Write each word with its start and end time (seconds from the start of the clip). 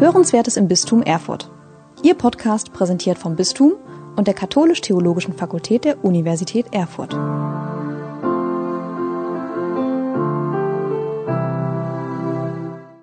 Hörenswertes 0.00 0.56
im 0.56 0.68
Bistum 0.68 1.02
Erfurt. 1.02 1.50
Ihr 2.04 2.14
Podcast 2.14 2.72
präsentiert 2.72 3.18
vom 3.18 3.34
Bistum 3.34 3.72
und 4.14 4.28
der 4.28 4.34
Katholisch-Theologischen 4.34 5.34
Fakultät 5.34 5.84
der 5.84 6.04
Universität 6.04 6.66
Erfurt. 6.72 7.14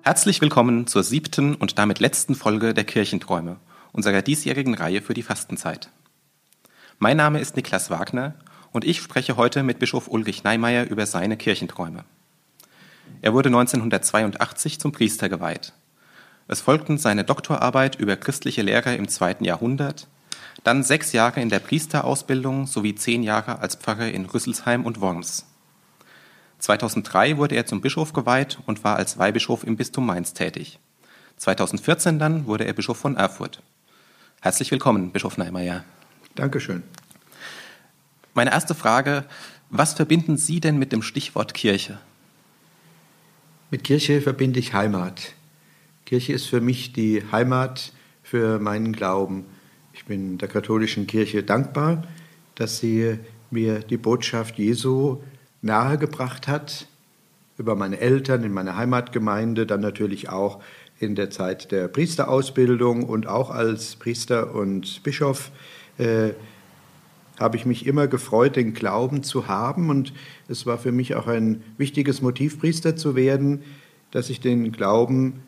Herzlich 0.04 0.40
willkommen 0.40 0.86
zur 0.86 1.02
siebten 1.02 1.54
und 1.54 1.78
damit 1.78 2.00
letzten 2.00 2.34
Folge 2.34 2.72
der 2.72 2.84
Kirchenträume, 2.84 3.56
unserer 3.92 4.22
diesjährigen 4.22 4.72
Reihe 4.72 5.02
für 5.02 5.12
die 5.12 5.22
Fastenzeit. 5.22 5.90
Mein 6.98 7.18
Name 7.18 7.40
ist 7.40 7.56
Niklas 7.56 7.90
Wagner 7.90 8.36
und 8.72 8.86
ich 8.86 9.02
spreche 9.02 9.36
heute 9.36 9.62
mit 9.62 9.80
Bischof 9.80 10.08
Ulrich 10.08 10.44
Neimeyer 10.44 10.88
über 10.88 11.04
seine 11.04 11.36
Kirchenträume. 11.36 12.04
Er 13.20 13.34
wurde 13.34 13.50
1982 13.50 14.80
zum 14.80 14.92
Priester 14.92 15.28
geweiht. 15.28 15.74
Es 16.48 16.60
folgten 16.60 16.96
seine 16.96 17.24
Doktorarbeit 17.24 17.96
über 17.96 18.16
christliche 18.16 18.62
Lehre 18.62 18.94
im 18.94 19.08
zweiten 19.08 19.44
Jahrhundert, 19.44 20.06
dann 20.62 20.82
sechs 20.82 21.12
Jahre 21.12 21.40
in 21.40 21.48
der 21.48 21.58
Priesterausbildung 21.58 22.66
sowie 22.66 22.94
zehn 22.94 23.22
Jahre 23.22 23.58
als 23.58 23.74
Pfarrer 23.74 24.08
in 24.08 24.26
Rüsselsheim 24.26 24.84
und 24.84 25.00
Worms. 25.00 25.46
2003 26.58 27.36
wurde 27.36 27.56
er 27.56 27.66
zum 27.66 27.80
Bischof 27.80 28.12
geweiht 28.12 28.58
und 28.66 28.84
war 28.84 28.96
als 28.96 29.18
Weihbischof 29.18 29.64
im 29.64 29.76
Bistum 29.76 30.06
Mainz 30.06 30.32
tätig. 30.32 30.78
2014 31.36 32.18
dann 32.18 32.46
wurde 32.46 32.64
er 32.64 32.72
Bischof 32.72 32.96
von 32.96 33.16
Erfurt. 33.16 33.62
Herzlich 34.40 34.70
willkommen, 34.70 35.12
Bischof 35.12 35.36
Neimeyer. 35.36 35.84
Dankeschön. 36.34 36.82
Meine 38.34 38.52
erste 38.52 38.74
Frage, 38.74 39.24
was 39.70 39.94
verbinden 39.94 40.36
Sie 40.36 40.60
denn 40.60 40.78
mit 40.78 40.92
dem 40.92 41.02
Stichwort 41.02 41.54
Kirche? 41.54 41.98
Mit 43.70 43.84
Kirche 43.84 44.22
verbinde 44.22 44.60
ich 44.60 44.72
Heimat. 44.72 45.34
Kirche 46.06 46.32
ist 46.32 46.46
für 46.46 46.60
mich 46.60 46.92
die 46.92 47.20
Heimat 47.32 47.92
für 48.22 48.60
meinen 48.60 48.92
Glauben. 48.92 49.44
Ich 49.92 50.04
bin 50.04 50.38
der 50.38 50.46
katholischen 50.46 51.08
Kirche 51.08 51.42
dankbar, 51.42 52.04
dass 52.54 52.78
sie 52.78 53.18
mir 53.50 53.80
die 53.80 53.96
Botschaft 53.96 54.56
Jesu 54.56 55.18
nahegebracht 55.62 56.46
hat, 56.46 56.86
über 57.58 57.74
meine 57.74 57.98
Eltern 57.98 58.44
in 58.44 58.52
meiner 58.52 58.76
Heimatgemeinde, 58.76 59.66
dann 59.66 59.80
natürlich 59.80 60.28
auch 60.28 60.62
in 61.00 61.16
der 61.16 61.30
Zeit 61.30 61.72
der 61.72 61.88
Priesterausbildung 61.88 63.02
und 63.02 63.26
auch 63.26 63.50
als 63.50 63.96
Priester 63.96 64.54
und 64.54 65.02
Bischof. 65.02 65.50
Äh, 65.98 66.34
habe 67.40 67.56
ich 67.56 67.66
mich 67.66 67.84
immer 67.84 68.06
gefreut, 68.06 68.54
den 68.54 68.74
Glauben 68.74 69.24
zu 69.24 69.48
haben. 69.48 69.90
Und 69.90 70.12
es 70.48 70.66
war 70.66 70.78
für 70.78 70.92
mich 70.92 71.16
auch 71.16 71.26
ein 71.26 71.64
wichtiges 71.78 72.22
Motiv, 72.22 72.60
Priester 72.60 72.94
zu 72.94 73.16
werden, 73.16 73.62
dass 74.12 74.30
ich 74.30 74.40
den 74.40 74.70
Glauben 74.72 75.42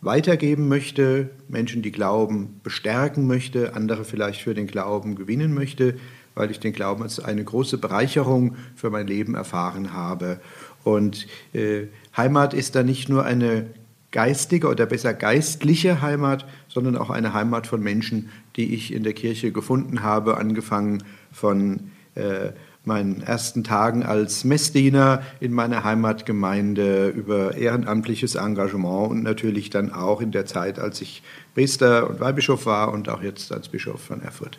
weitergeben 0.00 0.68
möchte, 0.68 1.30
Menschen, 1.48 1.82
die 1.82 1.90
glauben, 1.90 2.60
bestärken 2.62 3.26
möchte, 3.26 3.74
andere 3.74 4.04
vielleicht 4.04 4.42
für 4.42 4.54
den 4.54 4.66
Glauben 4.66 5.16
gewinnen 5.16 5.52
möchte, 5.54 5.96
weil 6.34 6.50
ich 6.50 6.60
den 6.60 6.72
Glauben 6.72 7.02
als 7.02 7.18
eine 7.18 7.42
große 7.42 7.78
Bereicherung 7.78 8.56
für 8.76 8.90
mein 8.90 9.08
Leben 9.08 9.34
erfahren 9.34 9.92
habe. 9.92 10.40
Und 10.84 11.26
äh, 11.52 11.86
Heimat 12.16 12.54
ist 12.54 12.76
da 12.76 12.82
nicht 12.82 13.08
nur 13.08 13.24
eine 13.24 13.66
geistige 14.12 14.68
oder 14.68 14.86
besser 14.86 15.14
geistliche 15.14 16.00
Heimat, 16.00 16.46
sondern 16.68 16.96
auch 16.96 17.10
eine 17.10 17.34
Heimat 17.34 17.66
von 17.66 17.82
Menschen, 17.82 18.30
die 18.56 18.74
ich 18.74 18.94
in 18.94 19.02
der 19.02 19.12
Kirche 19.12 19.52
gefunden 19.52 20.02
habe, 20.02 20.36
angefangen 20.36 21.02
von 21.32 21.90
äh, 22.14 22.52
meinen 22.88 23.22
ersten 23.22 23.62
Tagen 23.62 24.02
als 24.02 24.42
Messdiener 24.42 25.22
in 25.38 25.52
meiner 25.52 25.84
Heimatgemeinde 25.84 27.08
über 27.10 27.54
ehrenamtliches 27.54 28.34
Engagement 28.34 29.12
und 29.12 29.22
natürlich 29.22 29.70
dann 29.70 29.92
auch 29.92 30.20
in 30.20 30.32
der 30.32 30.46
Zeit, 30.46 30.80
als 30.80 31.00
ich 31.00 31.22
Priester 31.54 32.10
und 32.10 32.18
Weihbischof 32.18 32.66
war 32.66 32.92
und 32.92 33.08
auch 33.08 33.22
jetzt 33.22 33.52
als 33.52 33.68
Bischof 33.68 34.00
von 34.00 34.20
Erfurt. 34.22 34.58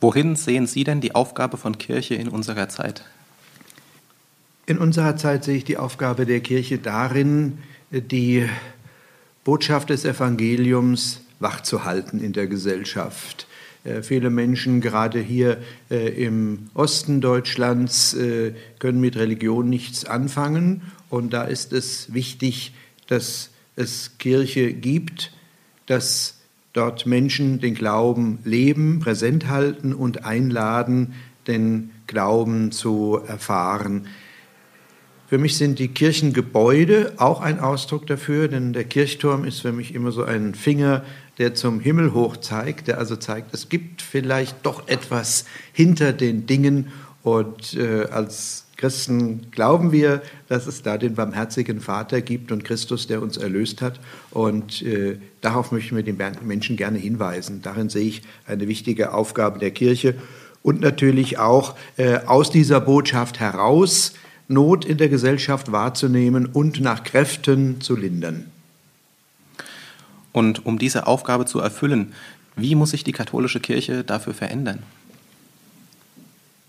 Wohin 0.00 0.36
sehen 0.36 0.66
Sie 0.66 0.84
denn 0.84 1.02
die 1.02 1.14
Aufgabe 1.14 1.58
von 1.58 1.76
Kirche 1.76 2.14
in 2.14 2.28
unserer 2.28 2.70
Zeit? 2.70 3.04
In 4.64 4.78
unserer 4.78 5.16
Zeit 5.16 5.44
sehe 5.44 5.56
ich 5.56 5.64
die 5.64 5.76
Aufgabe 5.76 6.24
der 6.24 6.40
Kirche 6.40 6.78
darin, 6.78 7.58
die 7.90 8.48
Botschaft 9.44 9.90
des 9.90 10.04
Evangeliums 10.04 11.22
wachzuhalten 11.40 12.20
in 12.20 12.32
der 12.32 12.46
Gesellschaft 12.46 13.46
viele 14.02 14.30
Menschen, 14.30 14.80
gerade 14.80 15.20
hier 15.20 15.58
äh, 15.90 16.24
im 16.24 16.68
Osten 16.74 17.20
Deutschlands, 17.20 18.14
äh, 18.14 18.52
können 18.78 19.00
mit 19.00 19.16
Religion 19.16 19.68
nichts 19.68 20.04
anfangen. 20.04 20.82
Und 21.10 21.32
da 21.32 21.44
ist 21.44 21.72
es 21.72 22.12
wichtig, 22.12 22.74
dass 23.06 23.50
es 23.76 24.18
Kirche 24.18 24.72
gibt, 24.72 25.32
dass 25.86 26.38
dort 26.72 27.06
Menschen 27.06 27.60
den 27.60 27.74
Glauben 27.74 28.38
leben, 28.44 29.00
präsent 29.00 29.48
halten 29.48 29.94
und 29.94 30.24
einladen, 30.24 31.14
den 31.46 31.90
Glauben 32.06 32.72
zu 32.72 33.20
erfahren. 33.26 34.06
Für 35.28 35.36
mich 35.36 35.58
sind 35.58 35.78
die 35.78 35.88
Kirchengebäude 35.88 37.12
auch 37.18 37.42
ein 37.42 37.60
Ausdruck 37.60 38.06
dafür, 38.06 38.48
denn 38.48 38.72
der 38.72 38.84
Kirchturm 38.84 39.44
ist 39.44 39.60
für 39.60 39.72
mich 39.72 39.94
immer 39.94 40.10
so 40.10 40.24
ein 40.24 40.54
Finger 40.54 41.04
der 41.36 41.54
zum 41.54 41.80
Himmel 41.80 42.14
hoch 42.14 42.36
zeigt, 42.38 42.88
der 42.88 42.98
also 42.98 43.14
zeigt, 43.14 43.54
es 43.54 43.68
gibt 43.68 44.02
vielleicht 44.02 44.64
doch 44.64 44.88
etwas 44.88 45.44
hinter 45.72 46.12
den 46.12 46.46
Dingen 46.46 46.88
und 47.22 47.74
äh, 47.74 48.06
als 48.10 48.64
Christen 48.76 49.50
glauben 49.50 49.92
wir, 49.92 50.22
dass 50.48 50.66
es 50.66 50.82
da 50.82 50.96
den 50.98 51.14
barmherzigen 51.14 51.80
Vater 51.80 52.22
gibt 52.22 52.50
und 52.50 52.64
Christus, 52.64 53.06
der 53.06 53.20
uns 53.20 53.36
erlöst 53.36 53.82
hat. 53.82 53.98
Und 54.30 54.82
äh, 54.82 55.18
darauf 55.40 55.72
möchten 55.72 55.96
wir 55.96 56.04
den 56.04 56.16
Menschen 56.42 56.76
gerne 56.76 56.96
hinweisen. 56.96 57.60
Darin 57.60 57.88
sehe 57.88 58.06
ich 58.06 58.22
eine 58.46 58.68
wichtige 58.68 59.12
Aufgabe 59.12 59.58
der 59.58 59.72
Kirche 59.72 60.14
und 60.62 60.80
natürlich 60.80 61.38
auch 61.38 61.74
äh, 61.96 62.18
aus 62.26 62.50
dieser 62.50 62.80
Botschaft 62.80 63.40
heraus 63.40 64.14
Not 64.48 64.84
in 64.84 64.96
der 64.98 65.08
Gesellschaft 65.08 65.70
wahrzunehmen 65.70 66.46
und 66.46 66.80
nach 66.80 67.04
Kräften 67.04 67.80
zu 67.80 67.94
lindern. 67.94 68.46
Und 70.32 70.66
um 70.66 70.78
diese 70.78 71.06
Aufgabe 71.06 71.44
zu 71.44 71.60
erfüllen, 71.60 72.14
wie 72.56 72.74
muss 72.74 72.90
sich 72.90 73.04
die 73.04 73.12
katholische 73.12 73.60
Kirche 73.60 74.04
dafür 74.04 74.34
verändern? 74.34 74.82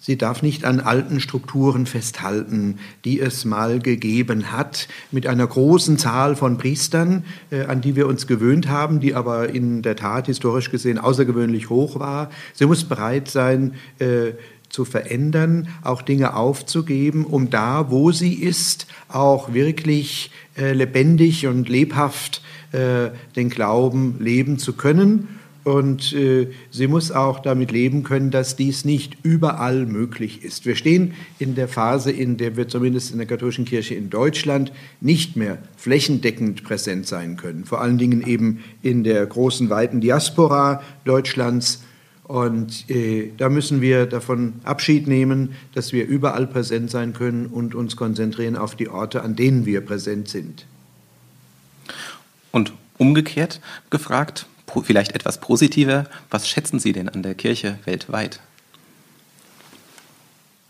Sie 0.01 0.17
darf 0.17 0.41
nicht 0.41 0.63
an 0.63 0.79
alten 0.79 1.19
Strukturen 1.19 1.85
festhalten, 1.85 2.79
die 3.03 3.19
es 3.19 3.43
mal 3.43 3.79
gegeben 3.79 4.51
hat, 4.53 4.87
mit 5.11 5.27
einer 5.27 5.45
großen 5.45 5.97
Zahl 5.97 6.37
von 6.37 6.57
Priestern, 6.57 7.25
äh, 7.51 7.65
an 7.65 7.81
die 7.81 7.97
wir 7.97 8.07
uns 8.07 8.25
gewöhnt 8.25 8.69
haben, 8.69 9.01
die 9.01 9.13
aber 9.13 9.49
in 9.49 9.81
der 9.81 9.97
Tat 9.97 10.27
historisch 10.27 10.71
gesehen 10.71 10.99
außergewöhnlich 10.99 11.69
hoch 11.69 11.99
war. 11.99 12.31
Sie 12.53 12.65
muss 12.65 12.85
bereit 12.85 13.29
sein, 13.29 13.73
äh, 13.99 14.31
zu 14.69 14.85
verändern, 14.85 15.67
auch 15.83 16.01
Dinge 16.01 16.35
aufzugeben, 16.35 17.25
um 17.25 17.49
da, 17.49 17.89
wo 17.89 18.11
sie 18.11 18.33
ist, 18.33 18.87
auch 19.07 19.53
wirklich 19.53 20.31
äh, 20.57 20.73
lebendig 20.73 21.47
und 21.47 21.69
lebhaft 21.69 22.41
äh, 22.71 23.09
den 23.35 23.49
Glauben 23.49 24.17
leben 24.19 24.59
zu 24.59 24.73
können. 24.73 25.39
Und 25.63 26.13
äh, 26.13 26.47
sie 26.71 26.87
muss 26.87 27.11
auch 27.11 27.39
damit 27.39 27.71
leben 27.71 28.03
können, 28.03 28.31
dass 28.31 28.55
dies 28.55 28.85
nicht 28.85 29.17
überall 29.23 29.85
möglich 29.85 30.43
ist. 30.43 30.65
Wir 30.65 30.75
stehen 30.75 31.13
in 31.37 31.53
der 31.53 31.67
Phase, 31.67 32.11
in 32.11 32.37
der 32.37 32.55
wir 32.55 32.67
zumindest 32.67 33.11
in 33.11 33.17
der 33.17 33.27
katholischen 33.27 33.65
Kirche 33.65 33.93
in 33.93 34.09
Deutschland 34.09 34.71
nicht 35.01 35.35
mehr 35.35 35.57
flächendeckend 35.77 36.63
präsent 36.63 37.07
sein 37.07 37.35
können. 37.35 37.65
Vor 37.65 37.81
allen 37.81 37.97
Dingen 37.97 38.25
eben 38.25 38.63
in 38.81 39.03
der 39.03 39.25
großen, 39.25 39.69
weiten 39.69 40.01
Diaspora 40.01 40.81
Deutschlands. 41.05 41.83
Und 42.29 42.87
äh, 42.91 43.31
da 43.35 43.49
müssen 43.49 43.81
wir 43.81 44.05
davon 44.05 44.61
Abschied 44.63 45.07
nehmen, 45.07 45.55
dass 45.73 45.93
wir 45.93 46.05
überall 46.05 46.45
präsent 46.45 46.91
sein 46.91 47.13
können 47.13 47.47
und 47.47 47.73
uns 47.73 47.95
konzentrieren 47.95 48.55
auf 48.55 48.75
die 48.75 48.87
Orte, 48.87 49.23
an 49.23 49.35
denen 49.35 49.65
wir 49.65 49.81
präsent 49.81 50.29
sind. 50.29 50.67
Und 52.51 52.71
umgekehrt 52.99 53.61
gefragt, 53.89 54.45
vielleicht 54.83 55.13
etwas 55.13 55.41
positiver, 55.41 56.05
was 56.29 56.47
schätzen 56.47 56.77
Sie 56.77 56.91
denn 56.91 57.09
an 57.09 57.23
der 57.23 57.33
Kirche 57.33 57.79
weltweit? 57.85 58.41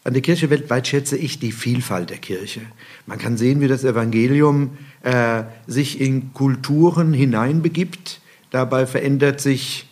An 0.06 0.13
der 0.13 0.21
Kirche 0.21 0.50
weltweit 0.50 0.88
schätze 0.88 1.17
ich 1.17 1.39
die 1.39 1.51
Vielfalt 1.51 2.09
der 2.09 2.19
Kirche. 2.19 2.61
Man 3.06 3.17
kann 3.17 3.35
sehen, 3.35 3.59
wie 3.59 3.67
das 3.67 3.83
Evangelium 3.83 4.77
äh, 5.03 5.44
sich 5.67 6.00
in 6.00 6.33
Kulturen 6.33 7.11
hineinbegibt. 7.11 8.21
Dabei 8.50 8.85
verändert 8.85 9.41
sich 9.41 9.88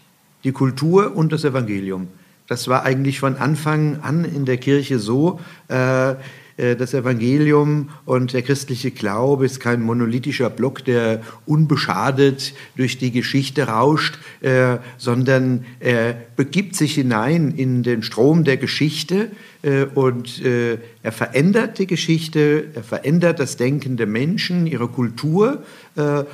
die 0.48 0.54
Kultur 0.54 1.16
und 1.16 1.32
das 1.34 1.44
Evangelium. 1.44 2.08
Das 2.48 2.70
war 2.70 2.84
eigentlich 2.84 3.20
von 3.20 3.36
Anfang 3.36 4.00
an 4.02 4.24
in 4.24 4.46
der 4.46 4.58
Kirche 4.58 4.98
so. 4.98 5.42
Äh, 5.68 6.16
Äh, 6.58 6.76
das 6.76 6.94
Evangelium 6.94 7.90
und 8.06 8.34
der 8.34 8.42
christliche 8.42 8.92
Glaube 8.92 9.46
ist 9.46 9.60
kein 9.60 9.82
monolithischer 9.82 10.50
Block, 10.50 10.84
der 10.84 11.22
unbeschadet 11.46 12.54
durch 12.76 12.98
die 12.98 13.12
Geschichte 13.12 13.68
rauscht, 13.68 14.18
äh, 14.42 14.78
sondern 14.98 15.66
er 15.80 16.18
begibt 16.36 16.76
sich 16.76 16.96
hinein 16.96 17.54
in 17.56 17.84
den 17.84 18.04
Strom 18.04 18.44
der 18.44 18.58
Geschichte 18.58 19.32
äh, 19.62 19.86
und 19.86 20.42
er 20.44 21.12
verändert 21.12 21.80
die 21.80 21.88
Geschichte, 21.88 22.66
er 22.74 22.84
verändert 22.84 23.40
das 23.40 23.58
Denken 23.58 23.98
der 23.98 24.08
Menschen, 24.08 24.68
ihre 24.68 24.88
Kultur 24.88 25.64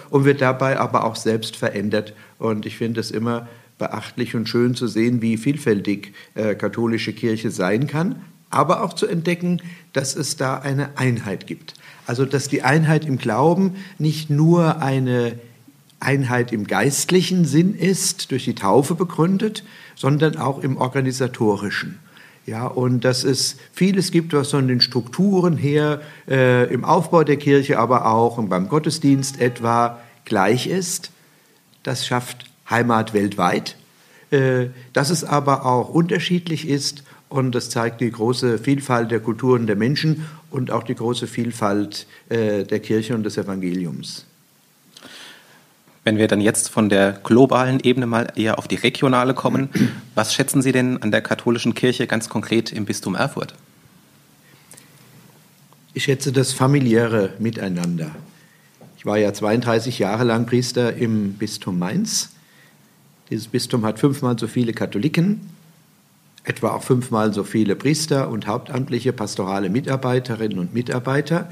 und 0.09 0.25
wird 0.25 0.41
dabei 0.41 0.79
aber 0.79 1.05
auch 1.05 1.15
selbst 1.15 1.55
verändert. 1.55 2.13
Und 2.37 2.65
ich 2.65 2.77
finde 2.77 2.99
es 2.99 3.11
immer 3.11 3.47
beachtlich 3.83 4.35
und 4.35 4.49
schön 4.49 4.75
zu 4.75 4.87
sehen, 4.87 5.21
wie 5.21 5.37
vielfältig 5.37 6.13
katholische 6.57 7.13
Kirche 7.13 7.51
sein 7.51 7.87
kann 7.87 8.15
aber 8.53 8.83
auch 8.83 8.93
zu 8.93 9.07
entdecken, 9.07 9.61
dass 9.93 10.15
es 10.15 10.37
da 10.37 10.59
eine 10.59 10.97
Einheit 10.97 11.47
gibt. 11.47 11.73
Also 12.05 12.25
dass 12.25 12.47
die 12.47 12.61
Einheit 12.61 13.05
im 13.05 13.17
Glauben 13.17 13.75
nicht 13.97 14.29
nur 14.29 14.81
eine 14.81 15.39
Einheit 15.99 16.51
im 16.51 16.67
geistlichen 16.67 17.45
Sinn 17.45 17.73
ist, 17.73 18.31
durch 18.31 18.45
die 18.45 18.55
Taufe 18.55 18.93
begründet, 18.93 19.63
sondern 19.95 20.37
auch 20.37 20.59
im 20.59 20.77
organisatorischen. 20.77 21.99
Ja, 22.45 22.67
und 22.67 23.05
dass 23.05 23.23
es 23.23 23.55
vieles 23.71 24.11
gibt, 24.11 24.33
was 24.33 24.51
von 24.51 24.67
den 24.67 24.81
Strukturen 24.81 25.55
her 25.55 26.01
äh, 26.27 26.71
im 26.73 26.83
Aufbau 26.83 27.23
der 27.23 27.37
Kirche, 27.37 27.79
aber 27.79 28.05
auch 28.05 28.43
beim 28.47 28.67
Gottesdienst 28.67 29.39
etwa 29.39 29.99
gleich 30.25 30.67
ist. 30.67 31.11
Das 31.83 32.05
schafft 32.05 32.52
Heimat 32.73 33.13
weltweit. 33.13 33.77
Äh, 34.33 34.69
dass 34.93 35.11
es 35.11 35.23
aber 35.23 35.63
auch 35.63 35.89
unterschiedlich 35.89 36.67
ist 36.67 37.03
und 37.29 37.53
das 37.53 37.69
zeigt 37.69 38.01
die 38.01 38.09
große 38.09 38.57
Vielfalt 38.57 39.11
der 39.11 39.19
Kulturen 39.19 39.67
der 39.67 39.75
Menschen 39.75 40.25
und 40.49 40.71
auch 40.71 40.81
die 40.81 40.95
große 40.95 41.27
Vielfalt 41.27 42.07
äh, 42.29 42.63
der 42.63 42.79
Kirche 42.79 43.13
und 43.13 43.23
des 43.23 43.37
Evangeliums. 43.37 44.25
Wenn 46.03 46.17
wir 46.17 46.27
dann 46.27 46.41
jetzt 46.41 46.69
von 46.69 46.89
der 46.89 47.11
globalen 47.23 47.79
Ebene 47.79 48.07
mal 48.07 48.33
eher 48.35 48.57
auf 48.57 48.67
die 48.67 48.75
regionale 48.75 49.35
kommen, 49.35 49.69
was 50.15 50.33
schätzen 50.33 50.63
Sie 50.63 50.71
denn 50.71 50.99
an 51.03 51.11
der 51.11 51.21
katholischen 51.21 51.75
Kirche 51.75 52.07
ganz 52.07 52.27
konkret 52.27 52.71
im 52.71 52.85
Bistum 52.85 53.13
Erfurt? 53.13 53.53
Ich 55.93 56.05
schätze 56.05 56.31
das 56.31 56.53
familiäre 56.53 57.33
Miteinander. 57.37 58.15
Ich 58.97 59.05
war 59.05 59.19
ja 59.19 59.31
32 59.31 59.99
Jahre 59.99 60.23
lang 60.23 60.47
Priester 60.47 60.95
im 60.95 61.33
Bistum 61.33 61.77
Mainz. 61.77 62.31
Dieses 63.29 63.47
Bistum 63.47 63.85
hat 63.85 63.99
fünfmal 63.99 64.37
so 64.37 64.47
viele 64.47 64.73
Katholiken 64.73 65.41
etwa 66.43 66.71
auch 66.71 66.83
fünfmal 66.83 67.33
so 67.33 67.43
viele 67.43 67.75
Priester 67.75 68.29
und 68.29 68.47
hauptamtliche 68.47 69.13
pastorale 69.13 69.69
Mitarbeiterinnen 69.69 70.59
und 70.59 70.73
Mitarbeiter. 70.73 71.49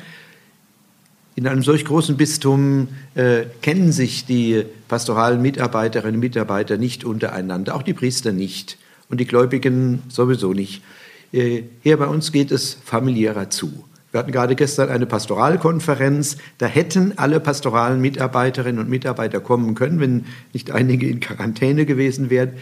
In 1.35 1.47
einem 1.47 1.63
solch 1.63 1.85
großen 1.85 2.17
Bistum 2.17 2.89
äh, 3.15 3.43
kennen 3.61 3.93
sich 3.93 4.25
die 4.25 4.65
pastoralen 4.89 5.41
Mitarbeiterinnen 5.41 6.15
und 6.15 6.19
Mitarbeiter 6.19 6.77
nicht 6.77 7.05
untereinander, 7.05 7.75
auch 7.75 7.83
die 7.83 7.93
Priester 7.93 8.33
nicht 8.33 8.77
und 9.09 9.19
die 9.19 9.25
Gläubigen 9.25 10.03
sowieso 10.09 10.53
nicht. 10.53 10.83
Äh, 11.31 11.63
hier 11.83 11.95
bei 11.97 12.07
uns 12.07 12.33
geht 12.33 12.51
es 12.51 12.73
familiärer 12.73 13.49
zu. 13.49 13.85
Wir 14.11 14.19
hatten 14.19 14.31
gerade 14.31 14.55
gestern 14.55 14.89
eine 14.89 15.05
Pastoralkonferenz. 15.05 16.37
Da 16.57 16.65
hätten 16.65 17.13
alle 17.17 17.39
pastoralen 17.39 18.01
Mitarbeiterinnen 18.01 18.79
und 18.79 18.89
Mitarbeiter 18.89 19.39
kommen 19.39 19.73
können, 19.73 19.99
wenn 19.99 20.25
nicht 20.53 20.71
einige 20.71 21.07
in 21.07 21.19
Quarantäne 21.19 21.85
gewesen 21.85 22.29
wären. 22.29 22.53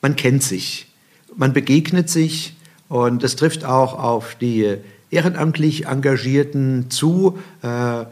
Man 0.00 0.16
kennt 0.16 0.42
sich 0.42 0.88
man 1.36 1.52
begegnet 1.52 2.08
sich 2.08 2.56
und 2.88 3.22
das 3.22 3.36
trifft 3.36 3.64
auch 3.64 3.98
auf 3.98 4.36
die 4.36 4.76
ehrenamtlich 5.10 5.86
Engagierten 5.86 6.90
zu. 6.90 7.38
Äh, 7.62 8.04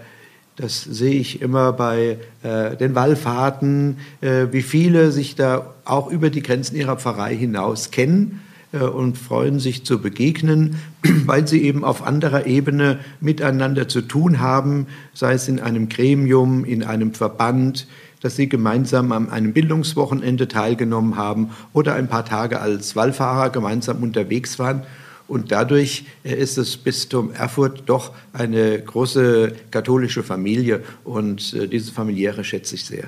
das 0.56 0.82
sehe 0.82 1.14
ich 1.14 1.40
immer 1.40 1.72
bei 1.72 2.18
äh, 2.42 2.76
den 2.76 2.94
Wallfahrten, 2.94 3.98
äh, 4.20 4.46
wie 4.50 4.62
viele 4.62 5.10
sich 5.10 5.34
da 5.34 5.74
auch 5.84 6.10
über 6.10 6.30
die 6.30 6.42
Grenzen 6.42 6.76
ihrer 6.76 6.96
Pfarrei 6.96 7.34
hinaus 7.34 7.90
kennen 7.90 8.40
und 8.78 9.18
freuen 9.18 9.60
sich 9.60 9.84
zu 9.84 10.00
begegnen, 10.00 10.76
weil 11.26 11.46
sie 11.46 11.62
eben 11.62 11.84
auf 11.84 12.02
anderer 12.02 12.46
Ebene 12.46 12.98
miteinander 13.20 13.88
zu 13.88 14.02
tun 14.02 14.40
haben, 14.40 14.86
sei 15.14 15.34
es 15.34 15.48
in 15.48 15.60
einem 15.60 15.88
Gremium, 15.88 16.64
in 16.64 16.82
einem 16.82 17.14
Verband, 17.14 17.86
dass 18.22 18.36
sie 18.36 18.48
gemeinsam 18.48 19.12
an 19.12 19.30
einem 19.30 19.52
Bildungswochenende 19.52 20.48
teilgenommen 20.48 21.16
haben 21.16 21.50
oder 21.72 21.94
ein 21.94 22.08
paar 22.08 22.24
Tage 22.24 22.60
als 22.60 22.96
Wallfahrer 22.96 23.50
gemeinsam 23.50 24.02
unterwegs 24.02 24.58
waren. 24.58 24.84
Und 25.28 25.50
dadurch 25.50 26.04
äh, 26.24 26.34
ist 26.34 26.58
das 26.58 26.76
Bistum 26.76 27.32
Erfurt 27.32 27.84
doch 27.86 28.12
eine 28.32 28.80
große 28.80 29.54
katholische 29.70 30.22
Familie 30.22 30.82
und 31.04 31.54
äh, 31.54 31.68
diese 31.68 31.92
familiäre 31.92 32.44
schätze 32.44 32.74
ich 32.74 32.84
sehr. 32.84 33.04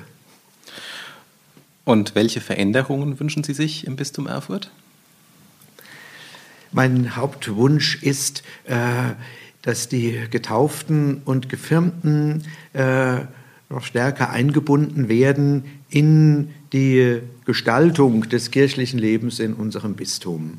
Und 1.83 2.15
welche 2.15 2.41
Veränderungen 2.41 3.19
wünschen 3.19 3.43
Sie 3.43 3.53
sich 3.53 3.85
im 3.85 3.95
Bistum 3.95 4.27
Erfurt? 4.27 4.71
Mein 6.75 7.15
Hauptwunsch 7.15 8.03
ist, 8.03 8.43
äh, 8.65 9.13
dass 9.61 9.89
die 9.89 10.19
Getauften 10.29 11.21
und 11.25 11.49
Gefirmten 11.49 12.43
noch 13.69 13.83
stärker 13.83 14.29
eingebunden 14.29 15.09
werden 15.09 15.63
in 15.89 16.49
die 16.71 17.19
Gestaltung 17.45 18.29
des 18.29 18.51
kirchlichen 18.51 18.99
Lebens 18.99 19.39
in 19.39 19.53
unserem 19.53 19.95
Bistum. 19.95 20.57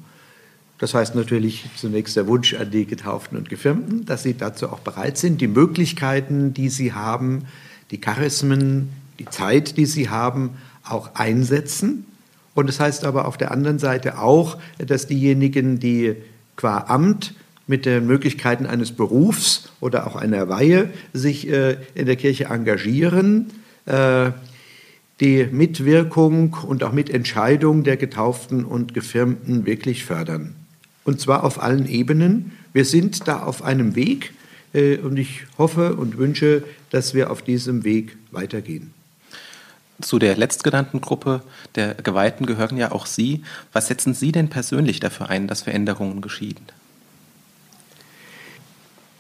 Das 0.79 0.93
heißt 0.93 1.15
natürlich 1.15 1.65
zunächst 1.77 2.17
der 2.17 2.27
Wunsch 2.27 2.55
an 2.55 2.71
die 2.71 2.85
Getauften 2.85 3.39
und 3.39 3.49
Gefirmten, 3.49 4.05
dass 4.05 4.23
sie 4.23 4.35
dazu 4.35 4.69
auch 4.69 4.81
bereit 4.81 5.17
sind, 5.17 5.41
die 5.41 5.49
Möglichkeiten, 5.49 6.53
die 6.53 6.69
sie 6.69 6.93
haben, 6.93 7.45
die 7.91 8.01
Charismen, 8.01 8.91
die 9.19 9.27
Zeit, 9.27 9.77
die 9.79 9.87
sie 9.87 10.11
haben, 10.11 10.51
auch 10.85 11.15
einsetzen. 11.15 12.05
Und 12.57 12.71
das 12.71 12.81
heißt 12.81 13.05
aber 13.05 13.29
auf 13.29 13.37
der 13.37 13.51
anderen 13.51 13.79
Seite 13.79 14.19
auch, 14.19 14.57
dass 14.79 15.07
diejenigen, 15.07 15.79
die 15.79 16.17
qua 16.57 16.87
Amt 16.89 17.35
mit 17.67 17.85
den 17.85 18.07
Möglichkeiten 18.07 18.65
eines 18.65 18.93
Berufs 18.93 19.71
oder 19.79 20.07
auch 20.07 20.17
einer 20.17 20.49
Weihe 20.49 20.89
sich 21.13 21.49
äh, 21.49 21.77
in 21.95 22.07
der 22.07 22.17
Kirche 22.17 22.47
engagieren, 22.47 23.51
äh, 23.85 24.31
die 25.21 25.47
Mitwirkung 25.53 26.57
und 26.67 26.83
auch 26.83 26.93
Mitentscheidung 26.93 27.85
der 27.85 27.99
Getauften 27.99 28.65
und 28.65 28.95
Gefirmten 28.95 29.67
wirklich 29.67 30.07
fördern. 30.07 30.55
Und 31.05 31.21
zwar 31.21 31.45
auf 31.45 31.63
allen 31.63 31.87
Ebenen. 31.87 32.53
Wir 32.73 32.87
sind 32.87 33.29
da 33.29 33.43
auf 33.43 33.63
einem 33.63 33.97
Weg 33.97 34.33
äh, 34.73 34.97
und 34.97 35.19
ich 35.19 35.43
hoffe 35.59 35.95
und 35.97 36.17
wünsche, 36.17 36.63
dass 36.89 37.13
wir 37.13 37.31
auf 37.31 37.43
diesem 37.43 37.85
Weg 37.85 38.17
weitergehen. 38.31 38.95
Zu 40.01 40.19
der 40.19 40.37
letztgenannten 40.37 41.01
Gruppe 41.01 41.43
der 41.75 41.95
Geweihten 41.95 42.45
gehören 42.45 42.77
ja 42.77 42.93
auch 42.93 43.07
Sie. 43.07 43.43
Was 43.73 43.89
setzen 43.89 44.13
Sie 44.13 44.31
denn 44.31 44.51
persönlich 44.51 45.01
dafür 45.01 45.31
ein, 45.31 45.49
dass 45.49 45.63
Veränderungen 45.63 46.21
geschehen? 46.21 46.61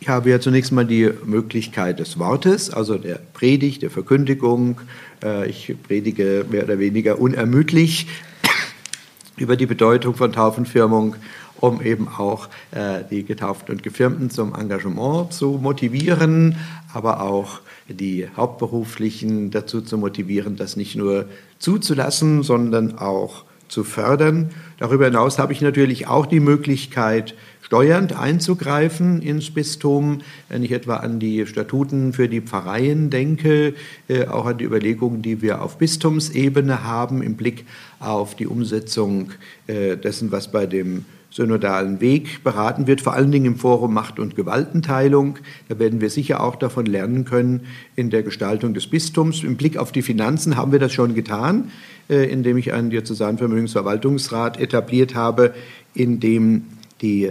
Ich 0.00 0.08
habe 0.10 0.30
ja 0.30 0.38
zunächst 0.38 0.72
mal 0.72 0.84
die 0.84 1.10
Möglichkeit 1.24 1.98
des 1.98 2.18
Wortes, 2.18 2.70
also 2.70 2.98
der 2.98 3.18
Predigt, 3.32 3.82
der 3.82 3.90
Verkündigung. 3.90 4.80
Äh, 5.24 5.48
ich 5.48 5.74
predige 5.82 6.44
mehr 6.50 6.64
oder 6.64 6.78
weniger 6.78 7.18
unermüdlich 7.18 8.06
über 9.36 9.56
die 9.56 9.66
Bedeutung 9.66 10.14
von 10.14 10.32
Taufenfirmung, 10.32 11.16
um 11.60 11.82
eben 11.82 12.08
auch 12.08 12.48
äh, 12.72 13.02
die 13.10 13.24
Getauften 13.24 13.74
und 13.74 13.82
Gefirmten 13.82 14.30
zum 14.30 14.54
Engagement 14.54 15.32
zu 15.32 15.58
motivieren, 15.62 16.56
aber 16.92 17.22
auch 17.22 17.60
die 17.88 18.28
Hauptberuflichen 18.36 19.50
dazu 19.50 19.80
zu 19.80 19.98
motivieren, 19.98 20.56
das 20.56 20.76
nicht 20.76 20.96
nur 20.96 21.26
zuzulassen, 21.58 22.42
sondern 22.42 22.98
auch 22.98 23.44
zu 23.68 23.84
fördern. 23.84 24.50
Darüber 24.78 25.06
hinaus 25.06 25.38
habe 25.38 25.52
ich 25.52 25.60
natürlich 25.60 26.06
auch 26.06 26.26
die 26.26 26.40
Möglichkeit, 26.40 27.34
steuernd 27.62 28.16
einzugreifen 28.16 29.22
ins 29.22 29.50
Bistum, 29.50 30.20
wenn 30.48 30.62
ich 30.62 30.70
etwa 30.70 30.96
an 30.96 31.18
die 31.18 31.46
Statuten 31.46 32.12
für 32.12 32.28
die 32.28 32.40
Pfarreien 32.40 33.10
denke, 33.10 33.74
äh, 34.08 34.26
auch 34.26 34.46
an 34.46 34.58
die 34.58 34.64
Überlegungen, 34.64 35.20
die 35.22 35.42
wir 35.42 35.62
auf 35.62 35.78
Bistumsebene 35.78 36.84
haben 36.84 37.22
im 37.22 37.34
Blick 37.34 37.66
auf 37.98 38.36
die 38.36 38.46
Umsetzung 38.46 39.32
äh, 39.66 39.96
dessen, 39.96 40.30
was 40.30 40.52
bei 40.52 40.66
dem 40.66 41.06
synodalen 41.36 42.00
Weg 42.00 42.42
beraten 42.42 42.86
wird, 42.86 43.02
vor 43.02 43.12
allen 43.12 43.30
Dingen 43.30 43.44
im 43.44 43.56
Forum 43.56 43.92
Macht 43.92 44.18
und 44.18 44.36
Gewaltenteilung. 44.36 45.38
Da 45.68 45.78
werden 45.78 46.00
wir 46.00 46.08
sicher 46.08 46.42
auch 46.42 46.56
davon 46.56 46.86
lernen 46.86 47.26
können 47.26 47.66
in 47.94 48.08
der 48.08 48.22
Gestaltung 48.22 48.72
des 48.72 48.86
Bistums. 48.86 49.44
Im 49.44 49.56
Blick 49.56 49.76
auf 49.76 49.92
die 49.92 50.00
Finanzen 50.00 50.56
haben 50.56 50.72
wir 50.72 50.78
das 50.78 50.94
schon 50.94 51.14
getan, 51.14 51.70
äh, 52.08 52.24
indem 52.30 52.56
ich 52.56 52.72
einen 52.72 52.88
Diözesanvermögensverwaltungsrat 52.88 54.58
etabliert 54.58 55.14
habe, 55.14 55.52
in 55.92 56.20
dem 56.20 56.64
die 57.02 57.30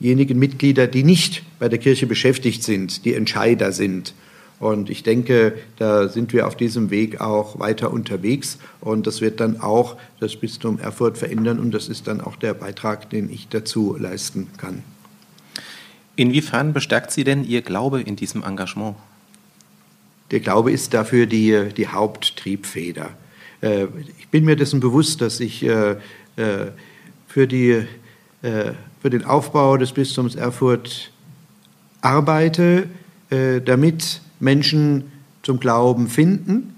diejenigen 0.00 0.38
Mitglieder, 0.38 0.86
die 0.86 1.02
nicht 1.02 1.44
bei 1.58 1.70
der 1.70 1.78
Kirche 1.78 2.06
beschäftigt 2.06 2.62
sind, 2.62 3.06
die 3.06 3.14
Entscheider 3.14 3.72
sind. 3.72 4.12
Und 4.64 4.88
ich 4.88 5.02
denke, 5.02 5.58
da 5.76 6.08
sind 6.08 6.32
wir 6.32 6.46
auf 6.46 6.56
diesem 6.56 6.88
Weg 6.88 7.20
auch 7.20 7.58
weiter 7.58 7.92
unterwegs. 7.92 8.56
Und 8.80 9.06
das 9.06 9.20
wird 9.20 9.38
dann 9.38 9.60
auch 9.60 9.98
das 10.20 10.36
Bistum 10.36 10.78
Erfurt 10.78 11.18
verändern. 11.18 11.58
Und 11.58 11.72
das 11.72 11.90
ist 11.90 12.06
dann 12.06 12.22
auch 12.22 12.36
der 12.36 12.54
Beitrag, 12.54 13.10
den 13.10 13.28
ich 13.28 13.48
dazu 13.48 13.94
leisten 13.98 14.48
kann. 14.56 14.82
Inwiefern 16.16 16.72
bestärkt 16.72 17.10
Sie 17.10 17.24
denn 17.24 17.44
Ihr 17.44 17.60
Glaube 17.60 18.00
in 18.00 18.16
diesem 18.16 18.42
Engagement? 18.42 18.96
Der 20.30 20.40
Glaube 20.40 20.72
ist 20.72 20.94
dafür 20.94 21.26
die, 21.26 21.68
die 21.76 21.88
Haupttriebfeder. 21.88 23.10
Äh, 23.60 23.88
ich 24.18 24.28
bin 24.28 24.46
mir 24.46 24.56
dessen 24.56 24.80
bewusst, 24.80 25.20
dass 25.20 25.40
ich 25.40 25.62
äh, 25.62 25.96
äh, 26.36 26.70
für, 27.28 27.46
die, 27.46 27.84
für 28.40 29.10
den 29.10 29.24
Aufbau 29.24 29.76
des 29.76 29.92
Bistums 29.92 30.36
Erfurt 30.36 31.10
arbeite, 32.00 32.88
damit 33.30 34.20
Menschen 34.40 35.04
zum 35.42 35.60
Glauben 35.60 36.08
finden 36.08 36.74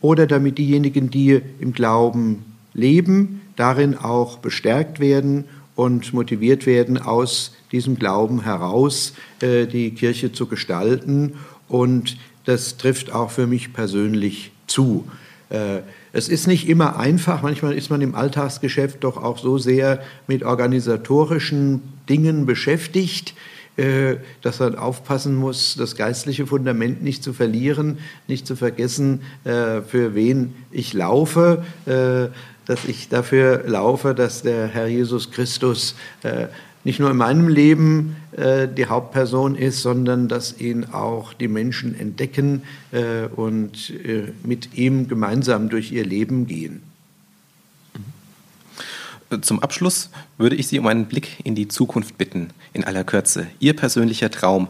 oder 0.00 0.26
damit 0.26 0.58
diejenigen, 0.58 1.10
die 1.10 1.40
im 1.58 1.72
Glauben 1.72 2.44
leben, 2.74 3.40
darin 3.56 3.96
auch 3.96 4.38
bestärkt 4.38 5.00
werden 5.00 5.44
und 5.74 6.12
motiviert 6.12 6.66
werden, 6.66 6.98
aus 6.98 7.54
diesem 7.72 7.96
Glauben 7.96 8.42
heraus 8.42 9.14
die 9.42 9.90
Kirche 9.92 10.32
zu 10.32 10.46
gestalten. 10.46 11.34
Und 11.68 12.16
das 12.44 12.76
trifft 12.76 13.12
auch 13.12 13.30
für 13.30 13.46
mich 13.46 13.72
persönlich 13.72 14.52
zu. 14.66 15.06
Äh, 15.50 15.80
es 16.12 16.28
ist 16.28 16.46
nicht 16.46 16.68
immer 16.68 16.98
einfach, 16.98 17.42
manchmal 17.42 17.74
ist 17.74 17.90
man 17.90 18.00
im 18.00 18.14
Alltagsgeschäft 18.14 19.04
doch 19.04 19.16
auch 19.16 19.38
so 19.38 19.58
sehr 19.58 20.02
mit 20.26 20.42
organisatorischen 20.42 21.82
Dingen 22.08 22.46
beschäftigt, 22.46 23.30
äh, 23.30 23.34
dass 24.42 24.60
man 24.60 24.74
aufpassen 24.74 25.36
muss, 25.36 25.74
das 25.78 25.96
geistliche 25.96 26.46
Fundament 26.46 27.02
nicht 27.02 27.22
zu 27.22 27.32
verlieren, 27.32 27.98
nicht 28.28 28.46
zu 28.46 28.54
vergessen, 28.54 29.22
äh, 29.44 29.80
für 29.80 30.14
wen 30.14 30.54
ich 30.70 30.92
laufe, 30.92 31.64
dass 31.86 32.84
ich 32.86 33.08
dafür 33.08 33.64
laufe, 33.66 34.14
dass 34.14 34.42
der 34.42 34.66
Herr 34.66 34.86
Jesus 34.86 35.30
Christus 35.30 35.94
nicht 36.84 36.98
nur 36.98 37.10
in 37.10 37.16
meinem 37.16 37.48
Leben 37.48 38.16
äh, 38.32 38.66
die 38.68 38.86
Hauptperson 38.86 39.54
ist, 39.54 39.82
sondern 39.82 40.28
dass 40.28 40.60
ihn 40.60 40.86
auch 40.92 41.34
die 41.34 41.48
Menschen 41.48 41.98
entdecken 41.98 42.62
äh, 42.92 43.26
und 43.26 43.90
äh, 44.04 44.32
mit 44.44 44.74
ihm 44.74 45.08
gemeinsam 45.08 45.68
durch 45.68 45.92
ihr 45.92 46.04
Leben 46.04 46.46
gehen. 46.46 46.82
Zum 49.42 49.62
Abschluss 49.62 50.10
würde 50.38 50.56
ich 50.56 50.66
Sie 50.66 50.78
um 50.78 50.86
einen 50.86 51.06
Blick 51.06 51.38
in 51.44 51.54
die 51.54 51.68
Zukunft 51.68 52.18
bitten, 52.18 52.48
in 52.72 52.84
aller 52.84 53.04
Kürze. 53.04 53.46
Ihr 53.60 53.76
persönlicher 53.76 54.30
Traum. 54.30 54.68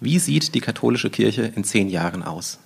Wie 0.00 0.18
sieht 0.18 0.54
die 0.54 0.60
katholische 0.60 1.10
Kirche 1.10 1.52
in 1.56 1.64
zehn 1.64 1.88
Jahren 1.88 2.22
aus? 2.22 2.58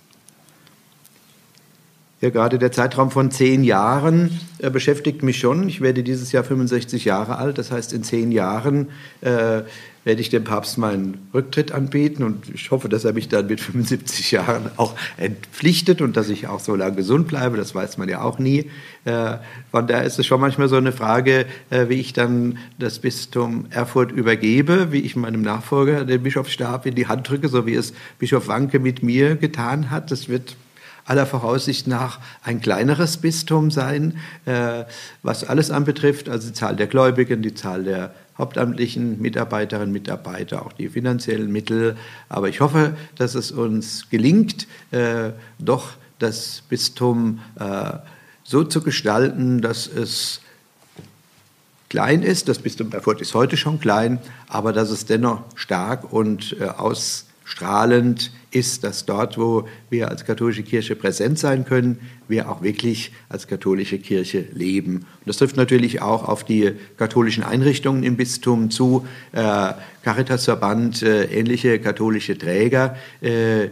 Ja, 2.21 2.29
gerade 2.29 2.59
der 2.59 2.71
Zeitraum 2.71 3.09
von 3.09 3.31
zehn 3.31 3.63
Jahren 3.63 4.39
äh, 4.59 4.69
beschäftigt 4.69 5.23
mich 5.23 5.39
schon. 5.39 5.67
Ich 5.67 5.81
werde 5.81 6.03
dieses 6.03 6.31
Jahr 6.31 6.43
65 6.43 7.05
Jahre 7.05 7.37
alt. 7.37 7.57
Das 7.57 7.71
heißt, 7.71 7.93
in 7.93 8.03
zehn 8.03 8.31
Jahren 8.31 8.89
äh, 9.21 9.61
werde 10.03 10.21
ich 10.21 10.29
dem 10.29 10.43
Papst 10.43 10.77
meinen 10.77 11.27
Rücktritt 11.33 11.71
anbieten 11.71 12.23
und 12.23 12.49
ich 12.53 12.71
hoffe, 12.71 12.89
dass 12.89 13.05
er 13.05 13.13
mich 13.13 13.29
dann 13.29 13.47
mit 13.47 13.61
75 13.61 14.31
Jahren 14.31 14.71
auch 14.77 14.95
entpflichtet 15.17 16.01
und 16.01 16.17
dass 16.17 16.29
ich 16.29 16.47
auch 16.47 16.59
so 16.59 16.75
lange 16.75 16.95
gesund 16.95 17.27
bleibe. 17.27 17.57
Das 17.57 17.75
weiß 17.75 17.97
man 17.97 18.09
ja 18.09 18.21
auch 18.21 18.39
nie. 18.39 18.71
Äh, 19.05 19.37
von 19.69 19.87
daher 19.87 20.03
ist 20.03 20.17
es 20.17 20.25
schon 20.25 20.41
manchmal 20.41 20.69
so 20.69 20.77
eine 20.77 20.91
Frage, 20.91 21.45
äh, 21.69 21.87
wie 21.89 21.99
ich 21.99 22.13
dann 22.13 22.57
das 22.79 22.99
Bistum 22.99 23.67
Erfurt 23.69 24.11
übergebe, 24.11 24.91
wie 24.91 25.01
ich 25.01 25.15
meinem 25.15 25.43
Nachfolger 25.43 26.03
den 26.03 26.23
Bischofsstab 26.23 26.87
in 26.87 26.95
die 26.95 27.07
Hand 27.07 27.29
drücke, 27.29 27.47
so 27.47 27.67
wie 27.67 27.75
es 27.75 27.93
Bischof 28.17 28.47
Wanke 28.47 28.79
mit 28.79 29.03
mir 29.03 29.35
getan 29.35 29.91
hat. 29.91 30.09
Das 30.09 30.29
wird 30.29 30.55
aller 31.05 31.25
Voraussicht 31.25 31.87
nach 31.87 32.19
ein 32.43 32.61
kleineres 32.61 33.17
Bistum 33.17 33.69
sein, 33.69 34.17
äh, 34.45 34.85
was 35.23 35.43
alles 35.43 35.69
anbetrifft, 35.69 36.29
also 36.29 36.47
die 36.47 36.53
Zahl 36.53 36.75
der 36.75 36.87
Gläubigen, 36.87 37.41
die 37.41 37.53
Zahl 37.53 37.83
der 37.83 38.13
hauptamtlichen 38.41 39.21
Mitarbeiterinnen 39.21 39.89
und 39.89 39.93
Mitarbeiter, 39.93 40.65
auch 40.65 40.73
die 40.73 40.89
finanziellen 40.89 41.51
Mittel. 41.51 41.95
Aber 42.27 42.49
ich 42.49 42.59
hoffe, 42.59 42.97
dass 43.15 43.35
es 43.35 43.51
uns 43.51 44.09
gelingt, 44.09 44.67
äh, 44.89 45.29
doch 45.59 45.91
das 46.17 46.63
Bistum 46.67 47.39
äh, 47.59 47.93
so 48.43 48.63
zu 48.63 48.81
gestalten, 48.81 49.61
dass 49.61 49.87
es 49.87 50.41
klein 51.89 52.23
ist. 52.23 52.49
Das 52.49 52.59
Bistum 52.59 52.91
Erfurt 52.91 53.21
ist 53.21 53.35
heute 53.35 53.57
schon 53.57 53.79
klein, 53.79 54.19
aber 54.47 54.73
dass 54.73 54.89
es 54.89 55.05
dennoch 55.05 55.43
stark 55.55 56.11
und 56.11 56.55
äh, 56.59 56.65
aus 56.65 57.27
strahlend 57.45 58.31
ist, 58.51 58.83
dass 58.83 59.05
dort, 59.05 59.37
wo 59.37 59.67
wir 59.89 60.09
als 60.09 60.25
katholische 60.25 60.63
Kirche 60.63 60.95
präsent 60.95 61.39
sein 61.39 61.65
können, 61.65 61.99
wir 62.27 62.49
auch 62.49 62.61
wirklich 62.61 63.11
als 63.29 63.47
katholische 63.47 63.97
Kirche 63.97 64.45
leben. 64.53 64.97
Und 64.97 65.27
das 65.27 65.37
trifft 65.37 65.57
natürlich 65.57 66.01
auch 66.01 66.27
auf 66.27 66.43
die 66.43 66.73
katholischen 66.97 67.43
Einrichtungen 67.43 68.03
im 68.03 68.17
Bistum 68.17 68.69
zu, 68.69 69.05
äh, 69.31 69.73
Caritasverband, 70.03 71.01
äh, 71.03 71.25
ähnliche 71.25 71.79
katholische 71.79 72.37
Träger. 72.37 72.95
Äh, 73.21 73.69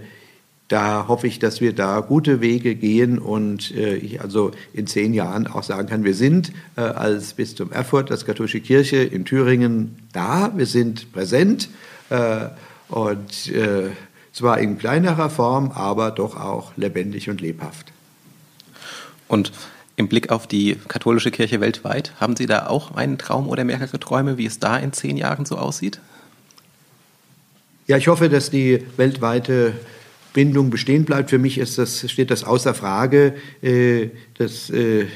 da 0.70 1.08
hoffe 1.08 1.26
ich, 1.26 1.40
dass 1.40 1.62
wir 1.62 1.74
da 1.74 2.00
gute 2.00 2.42
Wege 2.42 2.76
gehen 2.76 3.18
und 3.18 3.76
äh, 3.76 3.96
ich 3.96 4.22
also 4.22 4.52
in 4.72 4.86
zehn 4.86 5.16
Jahren 5.16 5.48
auch 5.48 5.64
sagen 5.64 5.90
kann, 5.90 6.04
wir 6.04 6.14
sind 6.14 6.54
äh, 6.78 6.82
als 6.82 7.34
Bistum 7.34 7.72
Erfurt, 7.72 8.12
als 8.12 8.24
katholische 8.24 8.60
Kirche 8.62 8.98
in 8.98 9.26
Thüringen 9.26 9.98
da, 10.14 10.54
wir 10.56 10.68
sind 10.68 11.12
präsent. 11.12 11.70
Äh, 12.12 12.50
und 12.90 13.52
äh, 13.52 13.90
zwar 14.40 14.60
in 14.60 14.78
kleinerer 14.78 15.30
Form, 15.30 15.72
aber 15.72 16.12
doch 16.12 16.38
auch 16.38 16.72
lebendig 16.78 17.30
und 17.30 17.42
lebhaft. 17.42 17.92
Und 19.28 19.52
im 19.98 20.08
Blick 20.08 20.32
auf 20.32 20.48
die 20.48 20.78
katholische 20.88 21.30
Kirche 21.30 21.60
weltweit, 21.60 22.14
haben 22.22 22.38
Sie 22.38 22.46
da 22.46 22.68
auch 22.68 22.96
einen 22.96 23.18
Traum 23.18 23.50
oder 23.50 23.66
mehrere 23.66 24.00
Träume, 24.00 24.38
wie 24.38 24.46
es 24.46 24.58
da 24.58 24.78
in 24.78 24.94
zehn 24.94 25.18
Jahren 25.18 25.46
so 25.46 25.58
aussieht? 25.58 26.00
Ja, 27.88 27.98
ich 27.98 28.08
hoffe, 28.08 28.30
dass 28.30 28.50
die 28.50 28.86
weltweite 28.96 29.74
Bindung 30.32 30.70
bestehen 30.70 31.04
bleibt. 31.04 31.32
Für 31.32 31.38
mich 31.38 31.58
ist 31.58 31.78
das, 31.78 32.10
steht 32.10 32.32
das 32.32 32.46
außer 32.46 32.74
Frage, 32.74 33.36
äh, 33.62 34.08
dass 34.38 34.70
äh, 34.70 35.08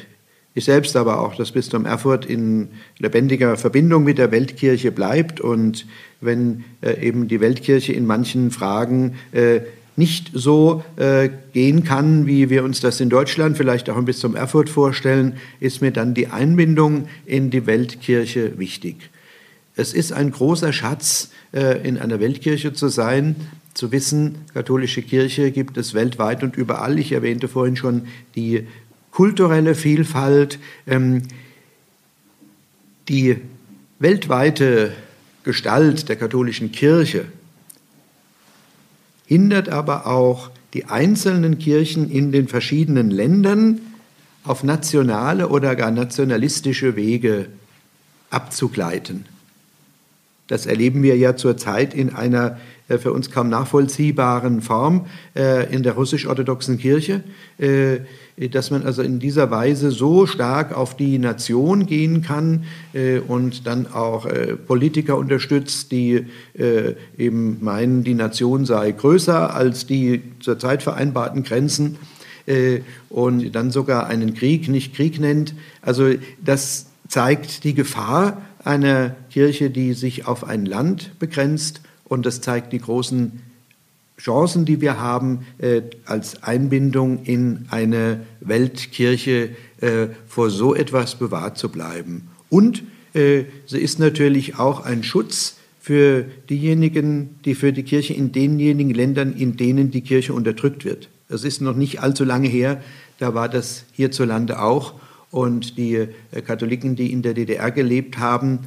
ich 0.56 0.66
selbst 0.66 0.96
aber 0.96 1.20
auch 1.20 1.36
das 1.36 1.52
Bistum 1.52 1.86
Erfurt 1.86 2.26
in 2.26 2.70
lebendiger 3.00 3.58
Verbindung 3.58 4.04
mit 4.04 4.18
der 4.18 4.32
Weltkirche 4.32 4.92
bleibt 4.92 5.42
und 5.42 5.88
wenn 6.22 6.64
äh, 6.82 7.06
eben 7.06 7.28
die 7.28 7.42
Weltkirche 7.42 7.94
in 7.94 8.06
manchen 8.06 8.52
Fragen 8.52 9.16
äh, 9.32 9.62
nicht 9.96 10.32
so 10.34 10.84
äh, 10.98 11.30
gehen 11.54 11.84
kann, 11.84 12.26
wie 12.26 12.50
wir 12.50 12.64
uns 12.64 12.82
das 12.82 13.00
in 13.00 13.10
Deutschland 13.10 13.58
vielleicht 13.58 13.90
auch 13.90 13.98
ein 13.98 14.06
Bistum 14.06 14.36
Erfurt 14.36 14.70
vorstellen, 14.70 15.38
ist 15.60 15.82
mir 15.82 15.92
dann 15.92 16.14
die 16.14 16.28
Einbindung 16.28 17.08
in 17.26 17.50
die 17.50 17.66
Weltkirche 17.66 18.58
wichtig. 18.58 19.10
Es 19.76 19.94
ist 19.94 20.12
ein 20.12 20.32
großer 20.32 20.72
Schatz, 20.72 21.32
äh, 21.52 21.88
in 21.88 21.98
einer 21.98 22.20
Weltkirche 22.20 22.74
zu 22.74 22.90
sein, 22.90 23.36
zu 23.74 23.92
wissen, 23.92 24.36
katholische 24.54 25.02
Kirche 25.02 25.52
gibt 25.52 25.78
es 25.78 25.96
weltweit 25.96 26.44
und 26.44 26.56
überall. 26.56 27.00
Ich 27.00 27.12
erwähnte 27.12 27.48
vorhin 27.48 27.76
schon 27.76 28.04
die 28.36 28.68
kulturelle 29.14 29.76
Vielfalt, 29.76 30.60
ähm, 30.88 31.22
die 33.08 33.38
weltweite 34.00 34.92
Gestalt 35.44 36.10
der 36.10 36.16
katholischen 36.16 36.72
Kirche 36.72 37.26
hindert 39.26 39.70
aber 39.70 40.08
auch 40.08 40.50
die 40.74 40.86
einzelnen 40.86 41.60
Kirchen 41.60 42.10
in 42.10 42.32
den 42.32 42.48
verschiedenen 42.48 43.12
Ländern 43.12 43.80
auf 44.44 44.64
nationale 44.64 45.50
oder 45.50 45.76
gar 45.76 45.92
nationalistische 45.92 46.96
Wege 46.96 47.48
abzugleiten. 48.30 49.26
Das 50.48 50.66
erleben 50.66 51.04
wir 51.04 51.18
ja 51.18 51.36
zurzeit 51.36 51.94
in 51.94 52.14
einer 52.14 52.60
für 52.88 53.14
uns 53.14 53.32
kaum 53.32 53.50
nachvollziehbaren 53.50 54.62
Form 54.62 55.06
äh, 55.36 55.74
in 55.74 55.84
der 55.84 55.94
russisch-orthodoxen 55.94 56.78
Kirche, 56.78 57.24
äh, 57.58 58.00
dass 58.50 58.72
man 58.72 58.84
also 58.84 59.02
in 59.02 59.20
dieser 59.20 59.52
Weise 59.52 59.92
so 59.92 60.26
stark 60.26 60.76
auf 60.76 60.98
die 60.98 61.20
Nation 61.20 61.86
gehen 61.86 62.24
kann 62.24 62.64
und 63.28 63.68
dann 63.68 63.86
auch 63.86 64.28
Politiker 64.66 65.20
unterstützt, 65.20 65.92
die 65.92 66.26
eben 67.16 67.60
meinen, 67.62 68.04
die 68.04 68.16
Nation 68.16 68.66
sei 68.66 68.92
größer 68.92 69.54
als 69.54 69.86
die 69.86 70.24
zurzeit 70.40 70.82
vereinbarten 70.82 71.44
Grenzen 71.44 71.98
und 73.10 73.52
dann 73.52 73.70
sogar 73.70 74.08
einen 74.08 74.34
Krieg 74.34 74.68
nicht 74.68 74.96
Krieg 74.96 75.20
nennt. 75.20 75.54
Also 75.84 76.10
das 76.44 76.88
zeigt 77.08 77.64
die 77.64 77.76
Gefahr 77.76 78.42
einer 78.64 79.16
Kirche, 79.30 79.70
die 79.70 79.94
sich 79.94 80.26
auf 80.26 80.44
ein 80.44 80.66
Land 80.66 81.20
begrenzt 81.20 81.82
und 82.14 82.26
das 82.26 82.42
zeigt 82.42 82.72
die 82.74 82.80
großen 82.80 83.42
Chancen, 84.20 84.66
die 84.66 84.82
wir 84.82 85.00
haben, 85.00 85.46
äh, 85.58 85.82
als 86.06 86.44
Einbindung 86.44 87.24
in 87.24 87.66
eine 87.70 88.22
Weltkirche 88.40 89.50
äh, 89.82 90.08
vor 90.28 90.52
so 90.52 90.76
etwas 90.76 91.16
bewahrt 91.16 91.58
zu 91.58 91.70
bleiben. 91.70 92.30
Und 92.50 92.84
äh, 93.16 93.46
sie 93.66 93.80
ist 93.80 94.00
natürlich 94.00 94.60
auch 94.60 94.86
ein 94.86 95.04
Schutz 95.04 95.58
für 95.82 96.26
diejenigen, 96.50 97.40
die 97.46 97.56
für 97.56 97.74
die 97.74 97.84
Kirche 97.84 98.14
in 98.14 98.32
denjenigen 98.32 98.94
Ländern, 98.94 99.34
in 99.34 99.58
denen 99.58 99.90
die 99.90 100.02
Kirche 100.02 100.34
unterdrückt 100.34 100.86
wird. 100.86 101.10
Das 101.30 101.44
ist 101.44 101.62
noch 101.62 101.76
nicht 101.76 102.02
allzu 102.02 102.24
lange 102.24 102.48
her, 102.48 102.82
da 103.18 103.34
war 103.34 103.50
das 103.50 103.86
hierzulande 103.94 104.62
auch. 104.62 104.94
Und 105.32 105.80
die 105.80 105.96
äh, 105.96 106.42
Katholiken, 106.46 106.96
die 106.96 107.12
in 107.12 107.24
der 107.24 107.34
DDR 107.34 107.72
gelebt 107.72 108.20
haben, 108.20 108.60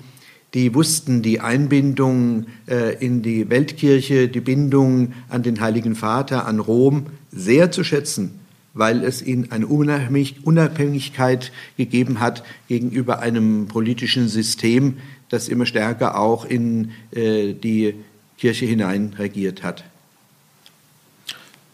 die 0.57 0.75
wussten 0.75 1.21
die 1.21 1.41
Einbindung 1.41 2.47
äh, 2.67 2.95
in 3.05 3.21
die 3.21 3.51
Weltkirche, 3.51 4.27
die 4.27 4.41
Bindung 4.41 5.13
an 5.29 5.43
den 5.43 5.61
Heiligen 5.61 5.95
Vater, 5.95 6.47
an 6.47 6.61
Rom 6.61 7.09
sehr 7.31 7.71
zu 7.71 7.85
schätzen, 7.85 8.41
weil 8.73 9.05
es 9.05 9.21
ihnen 9.21 9.53
eine 9.53 9.67
Unabhängigkeit 9.67 11.53
gegeben 11.77 12.21
hat 12.21 12.43
gegenüber 12.69 13.19
einem 13.19 13.69
politischen 13.69 14.29
System, 14.29 14.97
das 15.29 15.49
immer 15.49 15.67
stärker 15.67 16.19
auch 16.19 16.47
in 16.47 16.93
äh, 17.11 17.53
die 17.53 17.95
Kirche 18.39 18.65
hinein 18.65 19.15
regiert 19.19 19.63
hat. 19.63 19.85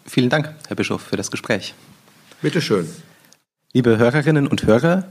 Vielen 0.05 0.29
Dank, 0.29 0.53
Herr 0.67 0.75
Bischof, 0.75 1.03
für 1.03 1.17
das 1.17 1.31
Gespräch. 1.31 1.75
Bitte 2.41 2.61
schön. 2.61 2.89
Liebe 3.75 3.97
Hörerinnen 3.97 4.49
und 4.49 4.67
Hörer, 4.67 5.05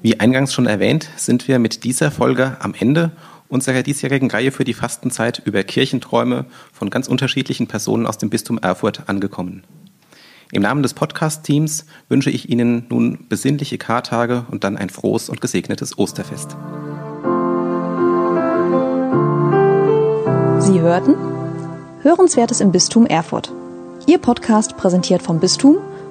wie 0.00 0.20
eingangs 0.20 0.54
schon 0.54 0.64
erwähnt, 0.64 1.10
sind 1.16 1.48
wir 1.48 1.58
mit 1.58 1.84
dieser 1.84 2.10
Folge 2.10 2.56
am 2.60 2.72
Ende 2.72 3.10
unserer 3.48 3.82
diesjährigen 3.82 4.30
Reihe 4.30 4.52
für 4.52 4.64
die 4.64 4.72
Fastenzeit 4.72 5.42
über 5.44 5.62
Kirchenträume 5.62 6.46
von 6.72 6.88
ganz 6.88 7.08
unterschiedlichen 7.08 7.66
Personen 7.66 8.06
aus 8.06 8.16
dem 8.16 8.30
Bistum 8.30 8.56
Erfurt 8.56 9.06
angekommen. 9.10 9.64
Im 10.50 10.62
Namen 10.62 10.82
des 10.82 10.94
Podcast-Teams 10.94 11.84
wünsche 12.08 12.30
ich 12.30 12.48
Ihnen 12.48 12.86
nun 12.88 13.26
besinnliche 13.28 13.76
Kartage 13.76 14.46
und 14.50 14.64
dann 14.64 14.78
ein 14.78 14.88
frohes 14.88 15.28
und 15.28 15.42
gesegnetes 15.42 15.98
Osterfest. 15.98 16.52
Sie 20.60 20.80
hörten 20.80 21.16
Hörenswertes 22.00 22.62
im 22.62 22.72
Bistum 22.72 23.04
Erfurt. 23.04 23.52
Ihr 24.06 24.16
Podcast 24.16 24.78
präsentiert 24.78 25.20
vom 25.20 25.38
Bistum 25.38 25.76